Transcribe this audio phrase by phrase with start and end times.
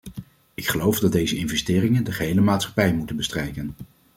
[0.53, 3.73] Ik geloof dat deze investeringen de gehele maatschappij moeten bestrijken.